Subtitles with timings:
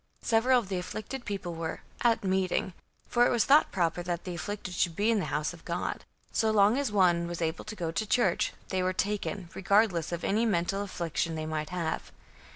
[0.23, 2.73] Several of the afflicted people were "at meeting,"
[3.07, 6.05] for it was thought proper that the afflicted should be in the house of God.
[6.31, 10.23] So long as one was able to go to church, they were taken, regardless of
[10.23, 12.11] any mental affection they might have.